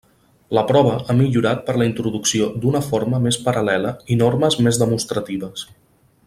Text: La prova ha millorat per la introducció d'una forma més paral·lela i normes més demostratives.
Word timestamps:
La 0.57 0.61
prova 0.69 0.93
ha 0.97 1.15
millorat 1.19 1.61
per 1.67 1.75
la 1.81 1.87
introducció 1.89 2.47
d'una 2.63 2.81
forma 2.87 3.19
més 3.29 3.39
paral·lela 3.49 3.93
i 4.15 4.19
normes 4.23 4.59
més 4.69 4.83
demostratives. 4.85 5.69